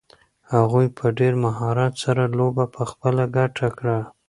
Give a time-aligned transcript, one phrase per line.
[0.53, 3.99] هغوی په ډېر مهارت سره لوبه په خپله ګټه کړه.